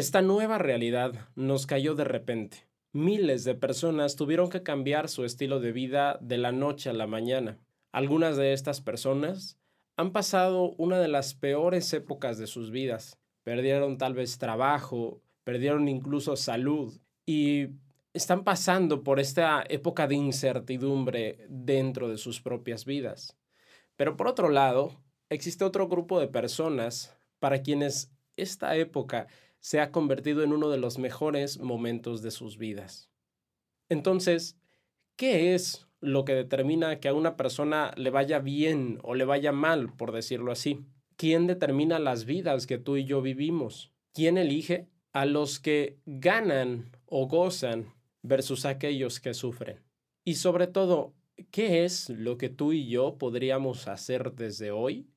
[0.00, 2.66] Esta nueva realidad nos cayó de repente.
[2.94, 7.06] Miles de personas tuvieron que cambiar su estilo de vida de la noche a la
[7.06, 7.58] mañana.
[7.92, 9.58] Algunas de estas personas
[9.98, 13.18] han pasado una de las peores épocas de sus vidas.
[13.42, 17.66] Perdieron tal vez trabajo, perdieron incluso salud y
[18.14, 23.36] están pasando por esta época de incertidumbre dentro de sus propias vidas.
[23.96, 24.98] Pero por otro lado,
[25.28, 29.26] existe otro grupo de personas para quienes esta época
[29.60, 33.10] se ha convertido en uno de los mejores momentos de sus vidas.
[33.88, 34.58] Entonces,
[35.16, 39.52] ¿qué es lo que determina que a una persona le vaya bien o le vaya
[39.52, 40.86] mal, por decirlo así?
[41.16, 43.92] ¿Quién determina las vidas que tú y yo vivimos?
[44.14, 49.84] ¿Quién elige a los que ganan o gozan versus aquellos que sufren?
[50.24, 51.14] Y sobre todo,
[51.50, 55.09] ¿qué es lo que tú y yo podríamos hacer desde hoy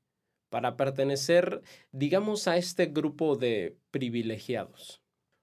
[0.53, 5.01] para pertenecer, digamos, a este grupo de privilegiados?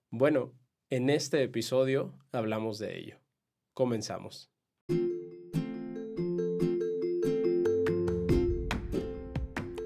[0.09, 0.53] Bueno,
[0.89, 3.17] en este episodio hablamos de ello.
[3.75, 4.53] Comenzamos.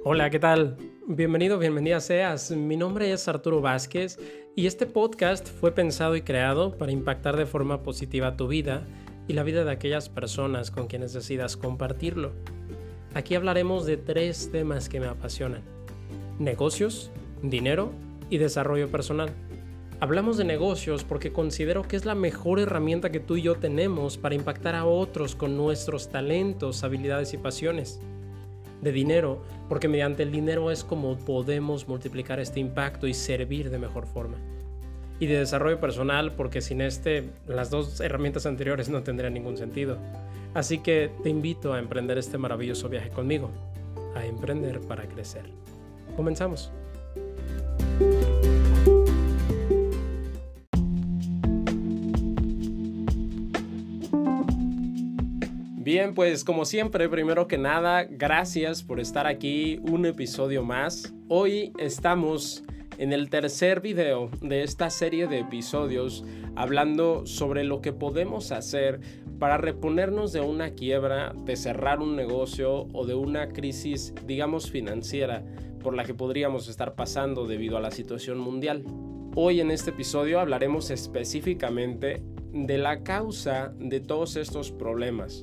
[0.04, 0.76] Hola, ¿qué tal?
[1.08, 2.50] Bienvenido, bienvenida seas.
[2.50, 4.18] Mi nombre es Arturo Vázquez
[4.54, 8.86] y este podcast fue pensado y creado para impactar de forma positiva tu vida
[9.26, 12.34] y la vida de aquellas personas con quienes decidas compartirlo.
[13.14, 15.62] Aquí hablaremos de tres temas que me apasionan.
[16.40, 17.12] Negocios,
[17.42, 17.92] dinero
[18.28, 19.30] y desarrollo personal.
[20.00, 24.18] Hablamos de negocios porque considero que es la mejor herramienta que tú y yo tenemos
[24.18, 28.00] para impactar a otros con nuestros talentos, habilidades y pasiones.
[28.82, 33.78] De dinero, porque mediante el dinero es como podemos multiplicar este impacto y servir de
[33.78, 34.38] mejor forma.
[35.20, 39.98] Y de desarrollo personal, porque sin este, las dos herramientas anteriores no tendrían ningún sentido.
[40.54, 43.50] Así que te invito a emprender este maravilloso viaje conmigo,
[44.14, 45.50] a emprender para crecer.
[46.16, 46.72] Comenzamos.
[55.84, 61.12] Bien, pues como siempre, primero que nada, gracias por estar aquí un episodio más.
[61.28, 62.64] Hoy estamos
[62.98, 66.24] en el tercer video de esta serie de episodios
[66.54, 69.00] hablando sobre lo que podemos hacer
[69.38, 75.44] para reponernos de una quiebra, de cerrar un negocio o de una crisis, digamos, financiera
[75.82, 78.84] por la que podríamos estar pasando debido a la situación mundial.
[79.34, 82.22] Hoy en este episodio hablaremos específicamente
[82.52, 85.40] de la causa de todos estos problemas.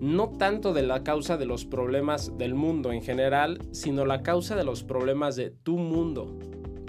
[0.00, 4.56] No tanto de la causa de los problemas del mundo en general, sino la causa
[4.56, 6.36] de los problemas de tu mundo.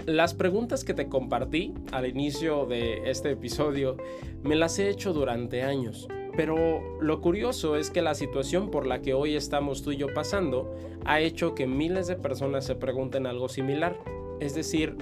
[0.06, 3.96] Las preguntas que te compartí al inicio de este episodio
[4.42, 6.08] me las he hecho durante años.
[6.36, 6.56] Pero
[7.00, 10.74] lo curioso es que la situación por la que hoy estamos tú y yo pasando
[11.04, 13.96] ha hecho que miles de personas se pregunten algo similar.
[14.40, 14.96] Es decir,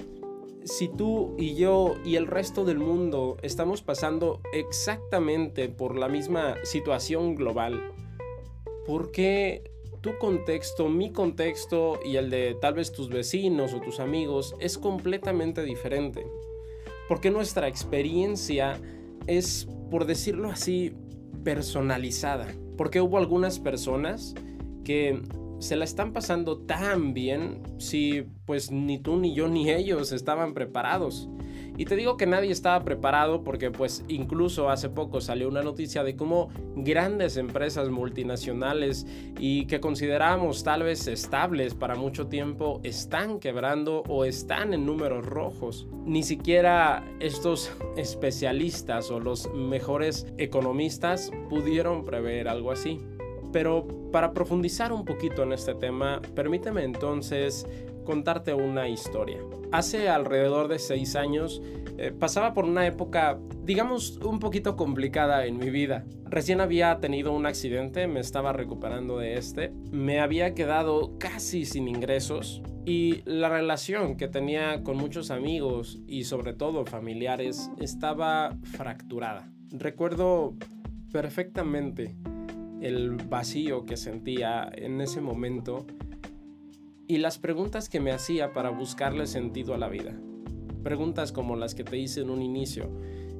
[0.65, 6.57] si tú y yo y el resto del mundo estamos pasando exactamente por la misma
[6.63, 7.91] situación global,
[8.85, 9.70] ¿por qué
[10.01, 14.77] tu contexto, mi contexto y el de tal vez tus vecinos o tus amigos es
[14.77, 16.25] completamente diferente?
[17.07, 18.79] ¿Por qué nuestra experiencia
[19.27, 20.93] es, por decirlo así,
[21.43, 22.47] personalizada.
[22.77, 24.35] Porque hubo algunas personas
[24.83, 25.21] que
[25.59, 30.53] se la están pasando tan bien si pues ni tú ni yo ni ellos estaban
[30.53, 31.29] preparados.
[31.81, 36.03] Y te digo que nadie estaba preparado porque pues incluso hace poco salió una noticia
[36.03, 39.07] de cómo grandes empresas multinacionales
[39.39, 45.25] y que consideramos tal vez estables para mucho tiempo están quebrando o están en números
[45.25, 45.87] rojos.
[46.05, 52.99] Ni siquiera estos especialistas o los mejores economistas pudieron prever algo así.
[53.51, 57.65] Pero para profundizar un poquito en este tema, permíteme entonces
[58.03, 59.39] contarte una historia.
[59.71, 61.61] Hace alrededor de seis años
[61.97, 66.05] eh, pasaba por una época, digamos, un poquito complicada en mi vida.
[66.25, 71.87] Recién había tenido un accidente, me estaba recuperando de este, me había quedado casi sin
[71.87, 79.51] ingresos y la relación que tenía con muchos amigos y sobre todo familiares estaba fracturada.
[79.71, 80.55] Recuerdo
[81.11, 82.15] perfectamente
[82.81, 85.85] el vacío que sentía en ese momento
[87.11, 90.17] y las preguntas que me hacía para buscarle sentido a la vida.
[90.81, 92.89] Preguntas como las que te hice en un inicio.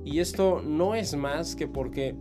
[0.04, 2.18] Y esto no es más que porque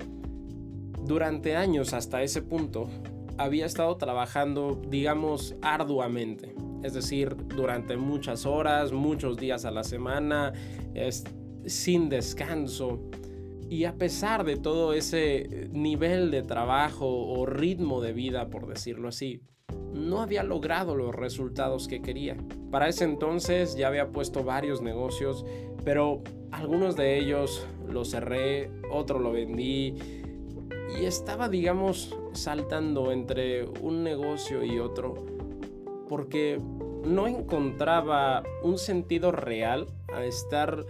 [1.04, 2.88] durante años hasta ese punto
[3.36, 6.54] había estado trabajando, digamos, arduamente.
[6.84, 10.52] Es decir, durante muchas horas, muchos días a la semana,
[11.66, 13.10] sin descanso.
[13.70, 19.06] Y a pesar de todo ese nivel de trabajo o ritmo de vida, por decirlo
[19.08, 19.42] así,
[19.94, 22.36] no había logrado los resultados que quería.
[22.72, 25.46] Para ese entonces ya había puesto varios negocios,
[25.84, 26.20] pero
[26.50, 29.94] algunos de ellos los cerré, otro lo vendí
[30.98, 35.14] y estaba, digamos, saltando entre un negocio y otro
[36.08, 36.60] porque
[37.04, 40.84] no encontraba un sentido real a estar,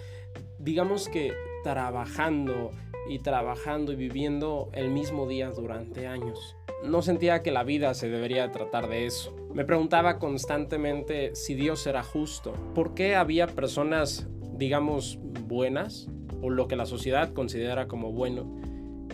[0.59, 2.71] digamos que, trabajando
[3.09, 6.57] y trabajando y viviendo el mismo día durante años.
[6.85, 9.37] No sentía que la vida se debería tratar de eso.
[9.53, 12.53] Me preguntaba constantemente si Dios era justo.
[12.75, 16.09] ¿Por qué había personas, digamos, buenas,
[16.41, 18.57] o lo que la sociedad considera como bueno,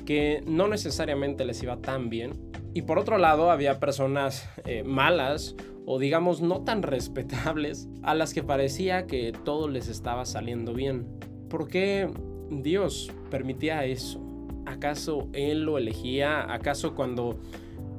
[0.04, 2.52] que no necesariamente les iba tan bien?
[2.75, 5.56] Y por otro lado, había personas eh, malas
[5.87, 11.06] o digamos no tan respetables a las que parecía que todo les estaba saliendo bien.
[11.48, 12.10] ¿Por qué
[12.50, 14.20] Dios permitía eso?
[14.66, 16.52] ¿Acaso Él lo elegía?
[16.52, 17.37] ¿Acaso cuando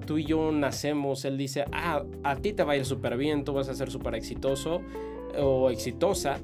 [0.05, 3.43] tú y yo nacemos, Él dice, ah, a ti te va a ir súper bien,
[3.43, 4.81] tú vas a ser súper exitoso
[5.37, 6.39] o exitosa,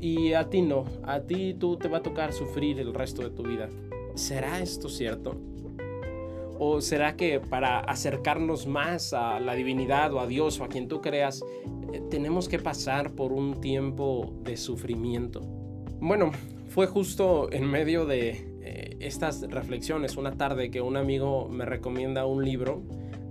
[0.00, 3.30] y a ti no, a ti tú te va a tocar sufrir el resto de
[3.30, 3.68] tu vida?
[4.14, 5.36] ¿Será esto cierto?
[6.58, 10.88] ¿O será que para acercarnos más a la divinidad o a Dios o a quien
[10.88, 11.42] tú creas,
[11.92, 15.40] eh, tenemos que pasar por un tiempo de sufrimiento?
[16.00, 16.32] Bueno,
[16.68, 22.26] fue justo en medio de eh, estas reflexiones, una tarde que un amigo me recomienda
[22.26, 22.82] un libro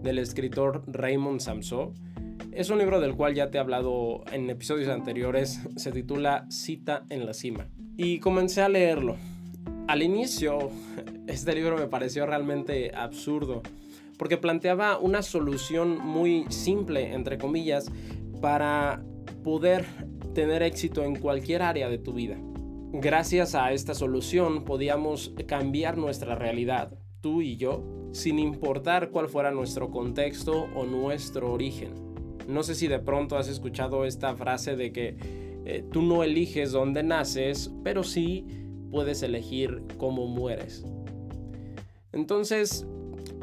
[0.01, 1.93] del escritor Raymond Samso.
[2.51, 7.05] Es un libro del cual ya te he hablado en episodios anteriores, se titula Cita
[7.09, 7.67] en la cima.
[7.95, 9.15] Y comencé a leerlo.
[9.87, 10.71] Al inicio,
[11.27, 13.61] este libro me pareció realmente absurdo,
[14.17, 17.91] porque planteaba una solución muy simple, entre comillas,
[18.41, 19.03] para
[19.43, 19.85] poder
[20.33, 22.37] tener éxito en cualquier área de tu vida.
[22.93, 29.51] Gracias a esta solución podíamos cambiar nuestra realidad, tú y yo, sin importar cuál fuera
[29.51, 31.91] nuestro contexto o nuestro origen.
[32.47, 35.17] No sé si de pronto has escuchado esta frase de que
[35.65, 38.45] eh, tú no eliges dónde naces, pero sí
[38.89, 40.85] puedes elegir cómo mueres.
[42.13, 42.87] Entonces,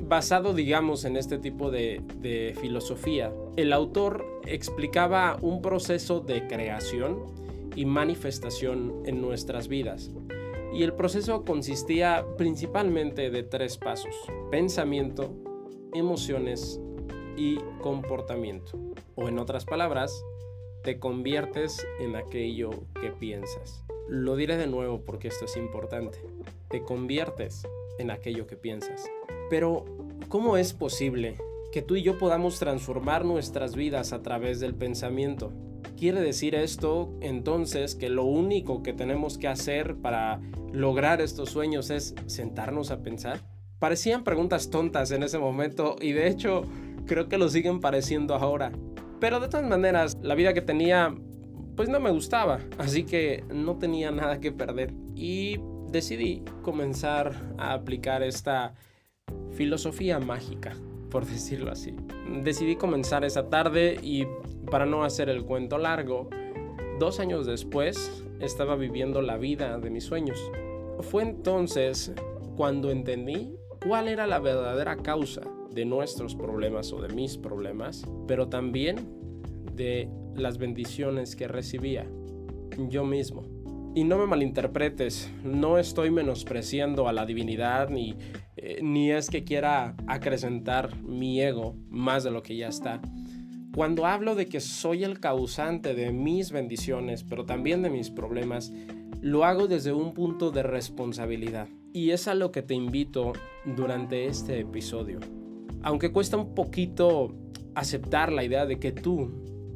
[0.08, 7.43] basado, digamos, en este tipo de, de filosofía, el autor explicaba un proceso de creación
[7.74, 10.10] y manifestación en nuestras vidas.
[10.72, 14.14] Y el proceso consistía principalmente de tres pasos,
[14.50, 15.32] pensamiento,
[15.92, 16.80] emociones
[17.36, 18.78] y comportamiento.
[19.14, 20.24] O en otras palabras,
[20.82, 23.84] te conviertes en aquello que piensas.
[24.08, 26.18] Lo diré de nuevo porque esto es importante.
[26.68, 27.66] Te conviertes
[27.98, 29.08] en aquello que piensas.
[29.48, 29.84] Pero,
[30.28, 31.38] ¿cómo es posible
[31.72, 35.52] que tú y yo podamos transformar nuestras vidas a través del pensamiento?
[36.04, 40.38] ¿Quiere decir esto entonces que lo único que tenemos que hacer para
[40.70, 43.40] lograr estos sueños es sentarnos a pensar?
[43.78, 46.64] Parecían preguntas tontas en ese momento y de hecho
[47.06, 48.70] creo que lo siguen pareciendo ahora.
[49.18, 51.14] Pero de todas maneras, la vida que tenía
[51.74, 55.58] pues no me gustaba, así que no tenía nada que perder y
[55.88, 58.74] decidí comenzar a aplicar esta
[59.52, 60.76] filosofía mágica
[61.14, 61.94] por decirlo así.
[62.42, 64.26] Decidí comenzar esa tarde y
[64.68, 66.28] para no hacer el cuento largo,
[66.98, 70.36] dos años después estaba viviendo la vida de mis sueños.
[71.02, 72.10] Fue entonces
[72.56, 73.54] cuando entendí
[73.86, 78.96] cuál era la verdadera causa de nuestros problemas o de mis problemas, pero también
[79.72, 82.10] de las bendiciones que recibía
[82.88, 83.44] yo mismo.
[83.94, 88.16] Y no me malinterpretes, no estoy menospreciando a la divinidad ni,
[88.66, 92.98] eh, ni es que quiera acrecentar mi ego más de lo que ya está.
[93.76, 98.72] Cuando hablo de que soy el causante de mis bendiciones, pero también de mis problemas,
[99.20, 101.68] lo hago desde un punto de responsabilidad.
[101.92, 103.34] Y es a lo que te invito
[103.66, 105.20] durante este episodio.
[105.82, 107.34] Aunque cuesta un poquito
[107.74, 109.30] aceptar la idea de que tú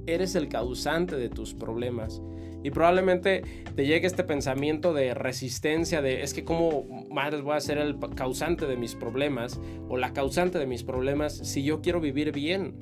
[0.07, 2.23] eres el causante de tus problemas,
[2.63, 3.43] y probablemente
[3.77, 7.99] te llegue este pensamiento de resistencia, de es que como madres voy a ser el
[8.17, 12.75] causante de mis problemas o la causante de mis problemas si yo quiero vivir bien.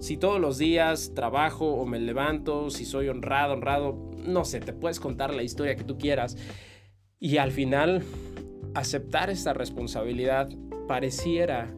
[0.00, 4.72] Si todos los días trabajo o me levanto, si soy honrado, honrado, no sé, te
[4.72, 6.36] puedes contar la historia que tú quieras.
[7.20, 8.02] Y al final,
[8.74, 10.50] aceptar esta responsabilidad
[10.86, 11.72] pareciera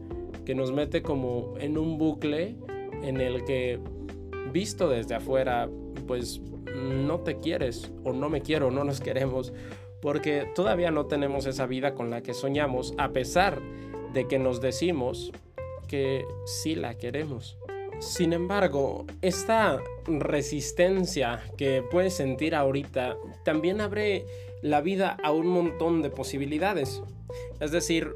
[0.45, 2.57] que nos mete como en un bucle
[3.03, 3.79] en el que,
[4.53, 5.69] visto desde afuera,
[6.07, 6.41] pues
[6.75, 9.53] no te quieres o no me quiero, no nos queremos,
[10.01, 13.61] porque todavía no tenemos esa vida con la que soñamos, a pesar
[14.13, 15.33] de que nos decimos
[15.89, 17.59] que sí la queremos.
[17.99, 24.27] Sin embargo, esta resistencia que puedes sentir ahorita también abre
[24.63, 27.03] la vida a un montón de posibilidades.
[27.59, 28.13] Es decir,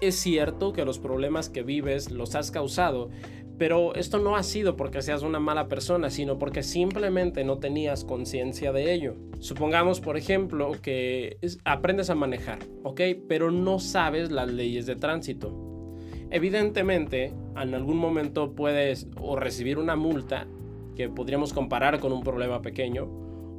[0.00, 3.10] es cierto que los problemas que vives los has causado,
[3.58, 8.04] pero esto no ha sido porque seas una mala persona, sino porque simplemente no tenías
[8.04, 9.16] conciencia de ello.
[9.40, 13.00] Supongamos, por ejemplo, que aprendes a manejar, ¿ok?
[13.28, 15.52] Pero no sabes las leyes de tránsito.
[16.30, 20.46] Evidentemente, en algún momento puedes o recibir una multa,
[20.94, 23.08] que podríamos comparar con un problema pequeño,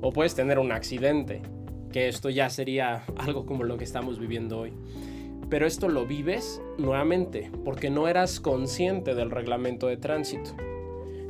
[0.01, 1.41] o puedes tener un accidente,
[1.91, 4.73] que esto ya sería algo como lo que estamos viviendo hoy
[5.49, 10.55] pero esto lo vives nuevamente porque no eras consciente del reglamento de tránsito.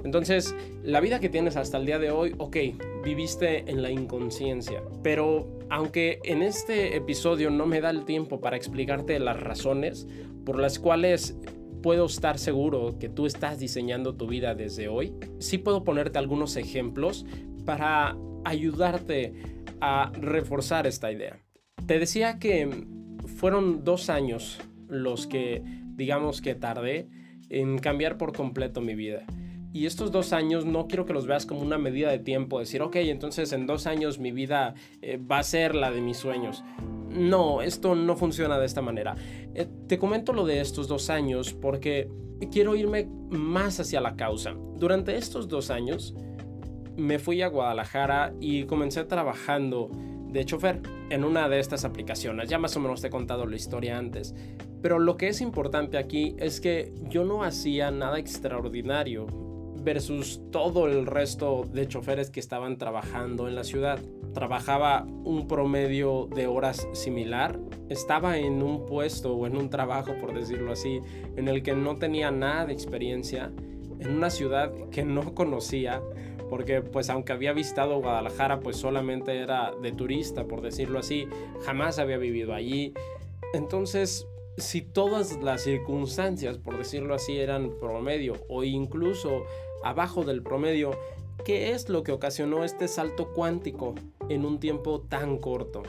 [0.03, 2.57] Entonces, la vida que tienes hasta el día de hoy, ok,
[3.03, 8.57] viviste en la inconsciencia, pero aunque en este episodio no me da el tiempo para
[8.57, 10.07] explicarte las razones
[10.45, 11.37] por las cuales
[11.83, 16.55] puedo estar seguro que tú estás diseñando tu vida desde hoy, sí puedo ponerte algunos
[16.55, 17.25] ejemplos
[17.65, 19.33] para ayudarte
[19.81, 21.39] a reforzar esta idea.
[21.85, 22.87] Te decía que
[23.35, 25.63] fueron dos años los que,
[25.95, 27.07] digamos que tardé
[27.49, 29.25] en cambiar por completo mi vida.
[29.71, 32.81] Y estos dos años no quiero que los veas como una medida de tiempo, decir,
[32.81, 36.63] ok, entonces en dos años mi vida eh, va a ser la de mis sueños.
[37.09, 39.15] No, esto no funciona de esta manera.
[39.53, 42.09] Eh, te comento lo de estos dos años porque
[42.51, 44.55] quiero irme más hacia la causa.
[44.75, 46.15] Durante estos dos años
[46.97, 49.91] me fui a Guadalajara y comencé trabajando
[50.31, 52.49] de chofer en una de estas aplicaciones.
[52.49, 54.35] Ya más o menos te he contado la historia antes.
[54.81, 59.27] Pero lo que es importante aquí es que yo no hacía nada extraordinario
[59.83, 63.99] versus todo el resto de choferes que estaban trabajando en la ciudad.
[64.33, 67.59] Trabajaba un promedio de horas similar.
[67.89, 70.99] Estaba en un puesto o en un trabajo, por decirlo así,
[71.35, 73.51] en el que no tenía nada de experiencia,
[73.99, 76.01] en una ciudad que no conocía
[76.49, 81.27] porque pues aunque había visitado Guadalajara, pues solamente era de turista, por decirlo así,
[81.63, 82.93] jamás había vivido allí.
[83.53, 84.27] Entonces,
[84.57, 89.43] si todas las circunstancias, por decirlo así, eran promedio o incluso
[89.83, 90.91] abajo del promedio,
[91.45, 93.95] ¿qué es lo que ocasionó este salto cuántico
[94.27, 95.83] en un tiempo tan corto?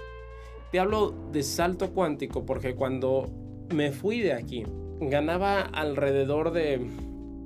[0.70, 3.28] Te hablo de salto cuántico porque cuando
[3.74, 4.64] me fui de aquí,
[5.00, 6.86] ganaba alrededor de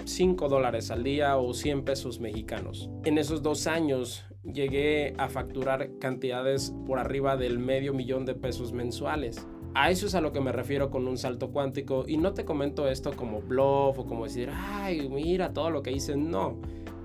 [0.05, 2.91] 5 dólares al día o 100 pesos mexicanos.
[3.05, 8.73] En esos dos años llegué a facturar cantidades por arriba del medio millón de pesos
[8.73, 9.47] mensuales.
[9.75, 12.45] A eso es a lo que me refiero con un salto cuántico y no te
[12.45, 16.17] comento esto como bluff o como decir, ay, mira todo lo que hice.
[16.17, 16.61] No,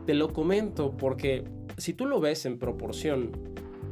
[0.05, 1.45] te lo comento porque
[1.77, 3.31] si tú lo ves en proporción,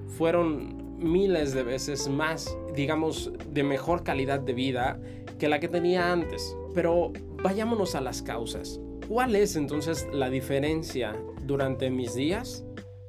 [0.08, 5.00] fueron miles de veces más, digamos, de mejor calidad de vida
[5.40, 6.56] que la que tenía antes.
[6.74, 7.14] Pero
[7.44, 8.80] vayámonos a las causas.
[9.08, 12.66] ¿Cuál es entonces la diferencia durante mis días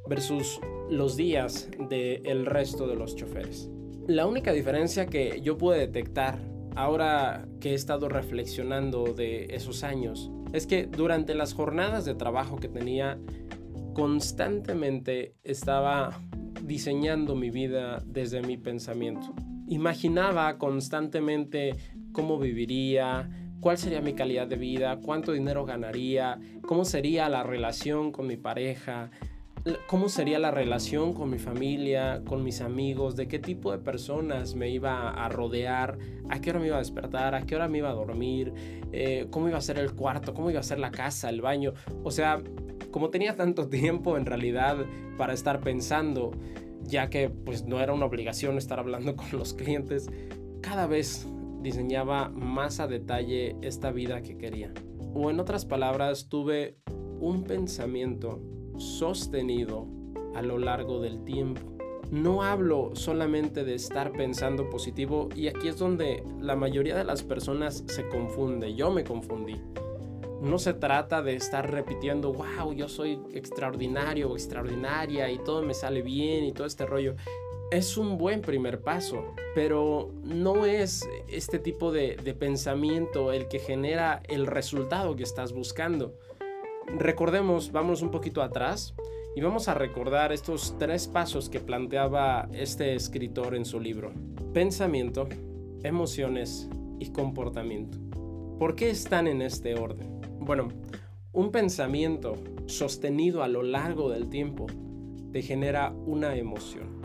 [0.08, 3.68] versus los días del resto de los choferes?
[4.06, 6.38] La única diferencia que yo pude detectar
[6.76, 12.56] ahora que he estado reflexionando de esos años es que durante las jornadas de trabajo
[12.56, 13.18] que tenía
[13.92, 16.22] constantemente estaba
[16.62, 19.34] diseñando mi vida desde mi pensamiento.
[19.66, 21.74] Imaginaba constantemente
[22.12, 23.28] cómo viviría,
[23.60, 28.36] cuál sería mi calidad de vida, cuánto dinero ganaría, cómo sería la relación con mi
[28.36, 29.10] pareja,
[29.86, 34.54] cómo sería la relación con mi familia, con mis amigos, de qué tipo de personas
[34.54, 35.98] me iba a rodear,
[36.28, 38.52] a qué hora me iba a despertar, a qué hora me iba a dormir,
[38.92, 41.74] eh, cómo iba a ser el cuarto, cómo iba a ser la casa, el baño.
[42.04, 42.42] O sea,
[42.90, 44.76] como tenía tanto tiempo en realidad
[45.16, 46.32] para estar pensando,
[46.82, 50.08] ya que pues no era una obligación estar hablando con los clientes,
[50.60, 51.26] cada vez
[51.60, 54.72] diseñaba más a detalle esta vida que quería.
[55.14, 56.76] O en otras palabras, tuve
[57.20, 58.40] un pensamiento
[58.76, 59.86] sostenido
[60.34, 61.78] a lo largo del tiempo.
[62.10, 67.22] No hablo solamente de estar pensando positivo y aquí es donde la mayoría de las
[67.22, 68.74] personas se confunde.
[68.74, 69.60] Yo me confundí.
[70.40, 76.00] No se trata de estar repitiendo, wow, yo soy extraordinario extraordinaria y todo me sale
[76.00, 77.16] bien y todo este rollo
[77.70, 84.22] es un buen primer paso, pero no es este tipo de, pensamiento el que genera
[84.28, 86.14] el resultado que estás buscando.
[86.86, 88.94] Recordemos, vamos un poquito atrás
[89.36, 94.12] y vamos a recordar estos tres pasos que planteaba este escritor en su libro.
[94.54, 95.28] Pensamiento,
[95.82, 97.98] emociones y comportamiento.
[98.58, 100.20] ¿Por qué están en este orden?
[100.40, 100.68] Bueno,
[101.32, 104.66] un pensamiento sostenido a lo largo del tiempo
[105.32, 106.97] te genera una emoción.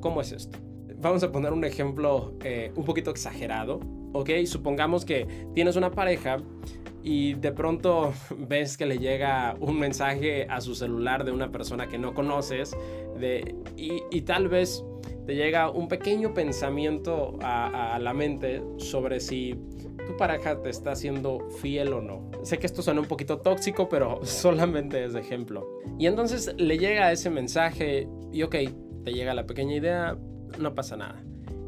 [0.00, 0.58] ¿Cómo es esto?
[1.00, 3.80] Vamos a poner un ejemplo eh, un poquito exagerado,
[4.12, 4.30] ¿ok?
[4.46, 6.38] Supongamos que tienes una pareja
[7.02, 11.88] y de pronto ves que le llega un mensaje a su celular de una persona
[11.88, 12.76] que no conoces
[13.18, 14.84] de, y, tal vez
[15.26, 19.54] te llega un pequeño pensamiento a, la mente sobre si
[20.06, 22.30] tu pareja te está siendo fiel o no.
[22.42, 25.80] Sé que esto suena un poquito tóxico, pero solamente es ejemplo.
[25.98, 28.56] Y entonces le llega ese mensaje y ok,
[29.04, 30.18] te llega la pequeña idea,
[30.58, 31.22] no pasa nada.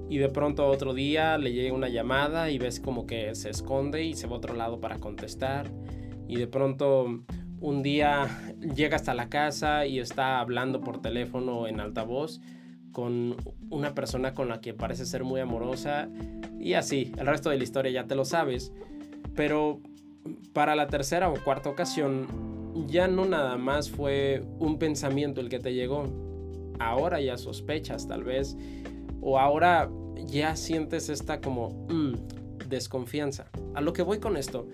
[0.09, 4.05] Y de pronto otro día le llega una llamada y ves como que se esconde
[4.05, 5.71] y se va a otro lado para contestar.
[6.27, 7.23] Y de pronto
[7.61, 12.41] un día llega hasta la casa y está hablando por teléfono en altavoz
[12.93, 13.37] con
[13.71, 16.09] una persona con la que parece ser muy amorosa
[16.61, 18.73] y así, el resto de la historia ya te lo sabes.
[19.35, 19.81] Pero
[20.53, 22.27] para la tercera o cuarta ocasión
[22.87, 26.05] ya no nada más fue un pensamiento el que te llegó.
[26.81, 28.57] Ahora ya sospechas tal vez
[29.21, 29.91] o ahora
[30.27, 33.51] ya sientes esta como mm, desconfianza.
[33.75, 34.67] A lo que voy con esto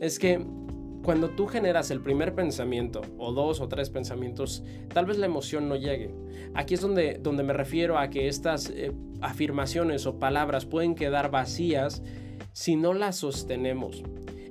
[0.00, 0.44] es que
[1.02, 4.62] cuando tú generas el primer pensamiento o dos o tres pensamientos,
[4.92, 6.14] tal vez la emoción no llegue.
[6.54, 11.30] Aquí es donde, donde me refiero a que estas eh, afirmaciones o palabras pueden quedar
[11.30, 12.02] vacías
[12.52, 14.02] si no las sostenemos.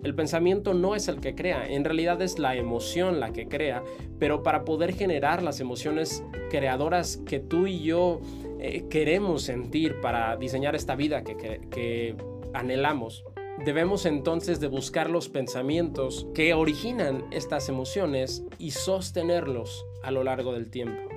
[0.04, 3.84] El pensamiento no es el que crea, en realidad es la emoción la que crea,
[4.18, 8.22] pero para poder generar las emociones creadoras que tú y yo
[8.60, 12.16] eh, queremos sentir para diseñar esta vida que,
[12.54, 13.24] anhelamos,
[13.66, 20.54] Debemos entonces de buscar los pensamientos que originan estas emociones y sostenerlos a lo largo
[20.54, 21.10] del tiempo.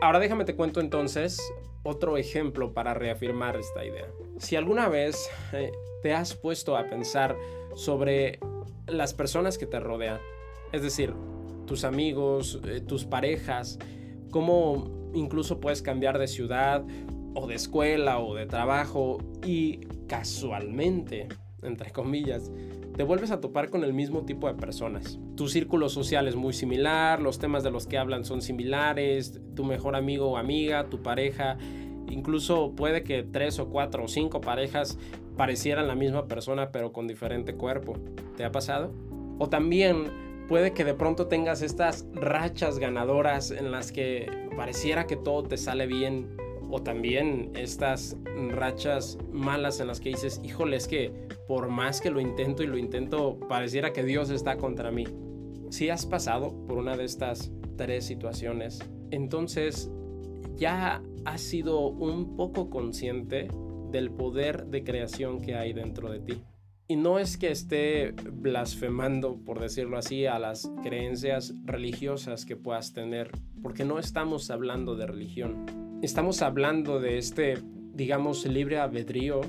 [0.00, 1.38] Ahora déjame te cuento entonces
[1.82, 4.06] otro ejemplo para reafirmar esta idea.
[4.38, 7.36] Si alguna vez eh, te has puesto a pensar
[7.74, 8.38] sobre
[8.86, 10.18] las personas que te rodean,
[10.72, 11.14] es decir,
[11.66, 13.78] tus amigos, eh, tus parejas,
[14.30, 16.84] cómo incluso puedes cambiar de ciudad
[17.34, 21.28] o de escuela o de trabajo y casualmente
[21.62, 22.50] entre comillas,
[22.96, 25.18] te vuelves a topar con el mismo tipo de personas.
[25.36, 29.64] Tu círculo social es muy similar, los temas de los que hablan son similares, tu
[29.64, 31.56] mejor amigo o amiga, tu pareja,
[32.08, 34.98] incluso puede que tres o cuatro o cinco parejas
[35.40, 37.94] parecieran la misma persona pero con diferente cuerpo.
[38.36, 38.92] ¿Te ha pasado?
[39.38, 45.16] O también puede que de pronto tengas estas rachas ganadoras en las que pareciera que
[45.16, 46.36] todo te sale bien
[46.70, 48.18] o también estas
[48.50, 51.10] rachas malas en las que dices, híjole, es que
[51.48, 55.06] por más que lo intento y lo intento, pareciera que Dios está contra mí.
[55.70, 59.90] Si has pasado por una de estas tres situaciones, entonces
[60.56, 63.48] ya has sido un poco consciente
[63.90, 66.42] del poder de creación que hay dentro de ti.
[66.88, 72.92] Y no es que esté blasfemando, por decirlo así, a las creencias religiosas que puedas
[72.92, 73.30] tener,
[73.62, 75.66] porque no estamos hablando de religión
[76.02, 77.58] estamos hablando de este,
[77.94, 79.42] digamos, libre albedrío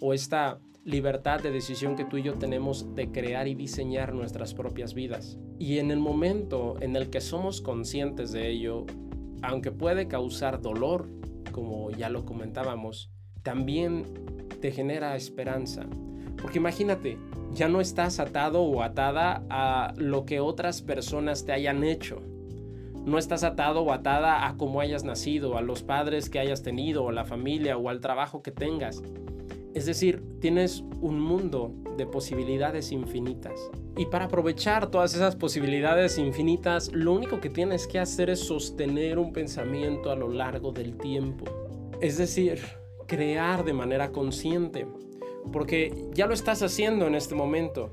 [0.00, 4.54] o esta libertad de decisión que tú y yo tenemos de crear y diseñar nuestras
[4.54, 5.38] propias vidas.
[5.58, 8.86] Y en el momento en el que somos conscientes de ello,
[9.42, 11.10] aunque puede causar dolor,
[11.52, 13.10] como ya lo comentábamos,
[13.48, 14.04] también
[14.60, 15.86] te genera esperanza.
[16.36, 17.16] Porque imagínate,
[17.54, 22.20] ya no estás atado o atada a lo que otras personas te hayan hecho
[23.06, 27.08] no estás atado o atada a cómo hayas nacido, a los padres que hayas tenido,
[27.08, 29.02] a la familia o al trabajo que tengas.
[29.72, 33.70] Es decir, tienes un mundo de posibilidades infinitas.
[33.96, 39.18] Y para aprovechar todas esas posibilidades infinitas, lo único que tienes que hacer es sostener
[39.18, 41.46] un pensamiento a lo largo del tiempo.
[42.00, 42.60] Es decir,
[43.08, 44.86] crear de manera consciente.
[45.52, 47.90] Porque ya lo estás haciendo en este momento.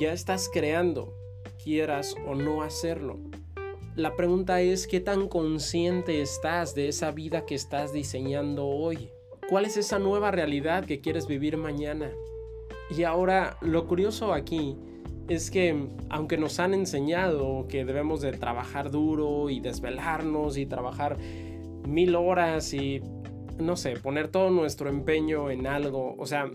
[0.00, 1.14] Ya estás creando,
[1.62, 3.20] quieras o no hacerlo.
[3.94, 9.10] La pregunta es qué tan consciente estás de esa vida que estás diseñando hoy.
[9.48, 12.10] ¿Cuál es esa nueva realidad que quieres vivir mañana?
[12.96, 14.76] Y ahora, lo curioso aquí
[15.28, 21.18] es que aunque nos han enseñado que debemos de trabajar duro y desvelarnos y trabajar
[21.86, 23.00] mil horas y,
[23.58, 26.50] no sé, poner todo nuestro empeño en algo, o sea,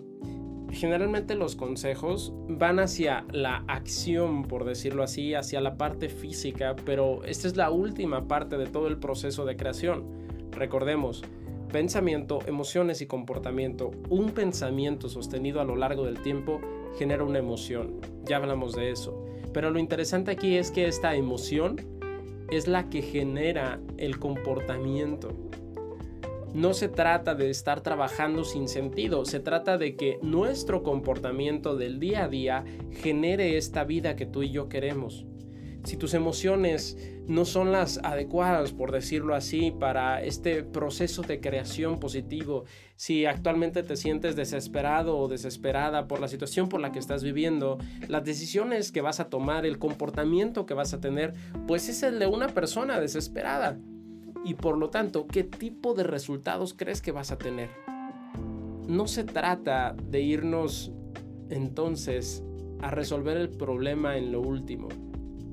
[0.71, 7.23] generalmente los consejos van hacia la acción, por decirlo así, hacia la parte física, pero
[7.23, 10.03] esta es la última parte de todo el proceso de creación.
[10.51, 11.23] Recordemos,
[11.71, 13.91] pensamiento, emociones y comportamiento.
[14.09, 16.59] Un pensamiento sostenido a lo largo del tiempo
[16.97, 18.01] genera una emoción.
[18.25, 19.25] Ya hablamos de eso.
[19.53, 21.77] Pero lo interesante aquí es que esta emoción
[22.51, 25.29] es la que genera el comportamiento
[26.55, 31.99] no se trata de estar trabajando sin sentido, se trata de que nuestro comportamiento del
[31.99, 32.63] día a día
[33.01, 35.25] genere esta vida que tú y yo queremos.
[35.83, 41.99] si tus emociones no son las adecuadas, por decirlo así, para este proceso de creación
[41.99, 42.63] positivo,
[42.95, 47.77] si actualmente te sientes desesperado o desesperada por la situación por la que estás viviendo,
[48.07, 51.33] las decisiones que vas a tomar, el comportamiento que vas a tener,
[51.67, 53.77] pues es el de una persona desesperada.
[54.45, 57.69] Y por lo tanto, ¿qué tipo de resultados crees que vas a tener?
[58.87, 60.93] No se trata de irnos
[61.49, 62.43] entonces
[62.81, 64.87] a resolver el problema en lo último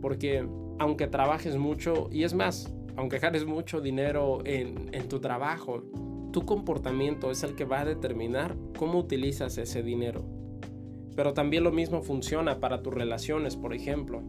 [0.03, 0.47] porque
[0.79, 5.85] aunque trabajes mucho, y es más, aunque ganes mucho dinero en, tu trabajo,
[6.33, 10.25] tu comportamiento es el que va a determinar cómo utilizas ese dinero.
[11.15, 14.23] Pero también lo mismo funciona para tus relaciones, por ejemplo.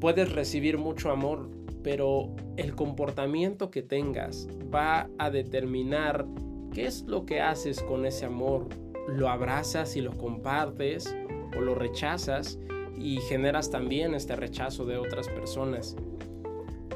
[0.00, 1.48] Puedes recibir mucho amor,
[1.88, 6.26] pero el comportamiento que tengas va a determinar
[6.74, 8.66] qué es lo que haces con ese amor.
[9.08, 11.16] ¿Lo abrazas y lo compartes
[11.56, 12.58] o lo rechazas?
[13.00, 15.96] y generas también este rechazo de otras personas.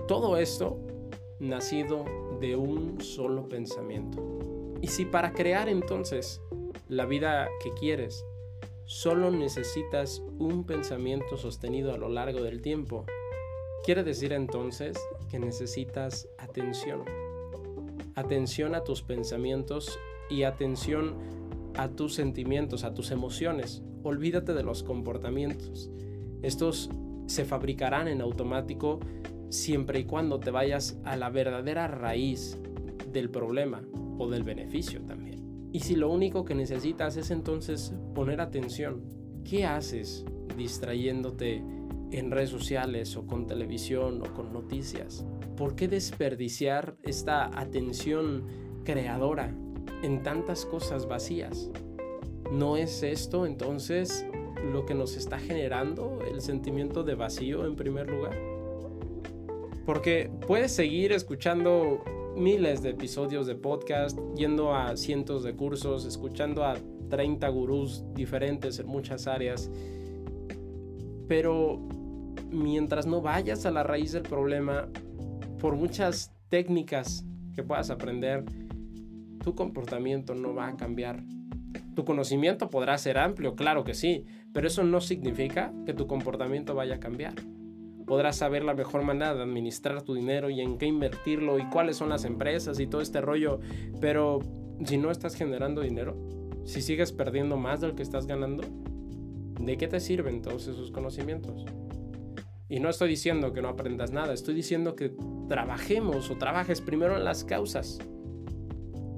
[0.08, 0.76] Todo esto
[1.38, 2.04] nacido
[2.40, 4.20] de un solo pensamiento.
[4.82, 6.40] Y si para crear entonces
[6.88, 8.26] la vida que quieres,
[8.84, 13.06] solo necesitas un pensamiento sostenido a lo largo del tiempo,
[13.84, 14.96] quiere decir entonces
[15.28, 17.04] que necesitas atención.
[18.14, 19.98] Atención a tus pensamientos
[20.30, 21.16] y atención
[21.76, 23.82] a tus sentimientos, a tus emociones.
[24.02, 25.90] Olvídate de los comportamientos.
[26.42, 26.90] Estos
[27.26, 29.00] se fabricarán en automático
[29.48, 32.58] siempre y cuando te vayas a la verdadera raíz
[33.12, 33.82] del problema
[34.18, 35.70] o del beneficio también.
[35.72, 39.02] Y si lo único que necesitas es entonces poner atención,
[39.44, 40.24] ¿qué haces
[40.56, 41.62] distrayéndote
[42.12, 45.24] en redes sociales o con televisión o con noticias?
[45.56, 48.44] ¿Por qué desperdiciar esta atención
[48.84, 49.54] creadora
[50.02, 51.70] en tantas cosas vacías.
[52.50, 54.26] ¿No es esto entonces
[54.72, 58.36] lo que nos está generando el sentimiento de vacío en primer lugar?
[59.86, 62.04] Porque puedes seguir escuchando
[62.36, 66.76] miles de episodios de podcast, yendo a cientos de cursos, escuchando a
[67.10, 69.70] 30 gurús diferentes en muchas áreas,
[71.28, 71.80] pero
[72.52, 74.88] mientras no vayas a la raíz del problema,
[75.58, 78.44] por muchas técnicas que puedas aprender,
[79.42, 81.22] tu comportamiento no va a cambiar.
[81.94, 86.74] Tu conocimiento podrá ser amplio, claro que sí, pero eso no significa que tu comportamiento
[86.74, 87.34] vaya a cambiar.
[88.06, 91.96] Podrás saber la mejor manera de administrar tu dinero y en qué invertirlo y cuáles
[91.96, 93.60] son las empresas y todo este rollo,
[94.00, 94.40] pero
[94.84, 96.16] si no estás generando dinero,
[96.64, 98.64] si sigues perdiendo más del que estás ganando,
[99.60, 101.64] ¿de qué te sirven todos esos conocimientos?
[102.72, 105.14] Y no estoy diciendo que no aprendas nada, estoy diciendo que
[105.46, 107.98] trabajemos o trabajes primero en las causas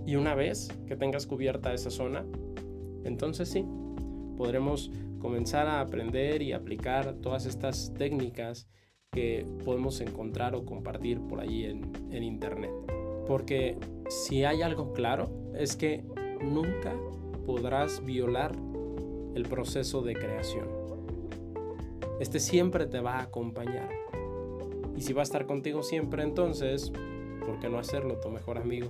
[0.04, 2.26] y una vez que tengas cubierta esa zona,
[3.04, 3.64] entonces sí,
[4.36, 4.90] podremos
[5.20, 8.66] comenzar a aprender y aplicar todas estas técnicas
[9.12, 12.72] que podemos encontrar o compartir por allí en, en Internet.
[13.24, 16.02] Porque si hay algo claro es que
[16.42, 16.92] nunca
[17.46, 18.50] podrás violar
[19.36, 20.73] el proceso de creación.
[22.20, 23.88] Este siempre te va a acompañar.
[24.96, 26.92] Y si va a estar contigo siempre, entonces,
[27.44, 28.88] ¿por qué no hacerlo tu mejor amigo?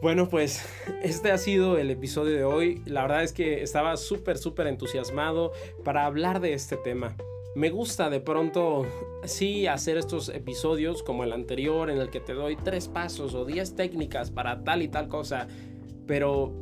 [0.00, 0.64] Bueno, pues
[1.02, 2.82] este ha sido el episodio de hoy.
[2.86, 5.52] La verdad es que estaba súper, súper entusiasmado
[5.84, 7.14] para hablar de este tema.
[7.54, 8.84] Me gusta de pronto,
[9.24, 13.44] sí, hacer estos episodios como el anterior en el que te doy tres pasos o
[13.44, 15.46] diez técnicas para tal y tal cosa,
[16.06, 16.52] pero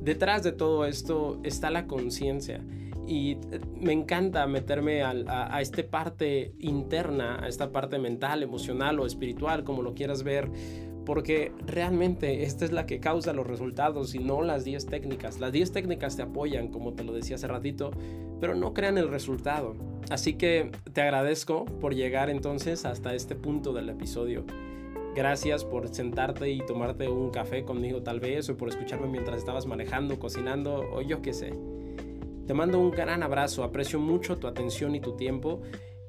[0.00, 2.62] detrás de todo esto está la conciencia
[3.08, 3.38] y
[3.80, 9.64] me encanta meterme a, a, esta parte interna, a esta parte mental, emocional o espiritual,
[9.64, 10.50] como lo quieras ver,
[11.06, 15.40] porque realmente esta es la que causa los resultados y no las 10 técnicas.
[15.40, 17.92] Las 10 técnicas te apoyan, como te lo decía hace ratito,
[18.42, 19.74] pero no crean el resultado.
[20.10, 24.44] Así que te agradezco por llegar entonces hasta este punto del episodio.
[25.16, 29.64] Gracias por sentarte y tomarte un café conmigo tal vez, o por escucharme mientras estabas
[29.64, 31.54] manejando, cocinando, o yo qué sé.
[32.48, 35.60] Te mando un gran abrazo, aprecio mucho tu atención y tu tiempo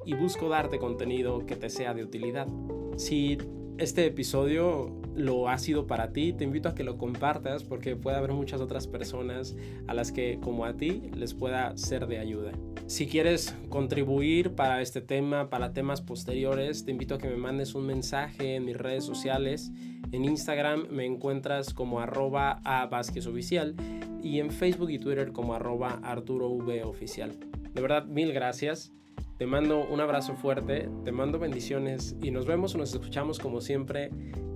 [0.05, 2.47] y busco darte contenido que te sea de utilidad.
[2.95, 3.37] Si
[3.77, 8.15] este episodio lo ha sido para ti, te invito a que lo compartas porque puede
[8.15, 12.53] haber muchas otras personas a las que como a ti les pueda ser de ayuda.
[12.87, 17.75] Si quieres contribuir para este tema, para temas posteriores, te invito a que me mandes
[17.75, 19.73] un mensaje en mis redes sociales.
[20.13, 23.75] En Instagram me encuentras como arroba a Vázquez Oficial
[24.23, 27.31] y en Facebook y Twitter como arroba Arturo V Oficial.
[27.73, 28.91] De verdad, mil gracias.
[29.37, 33.61] Te mando un abrazo fuerte, te mando bendiciones y nos vemos o nos escuchamos como
[33.61, 34.09] siempre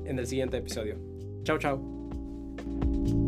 [0.06, 1.00] en el siguiente episodio.
[1.44, 3.23] Chao, chao.